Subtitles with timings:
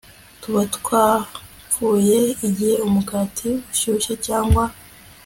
[0.41, 2.17] tuba twapfuye
[2.47, 4.63] Igihe umugati ushyushye cyangwa